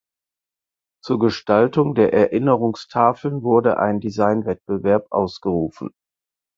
[1.05, 5.91] Zur Gestaltung der Erinnerungstafeln wurde ein Designwettbewerb ausgerufen.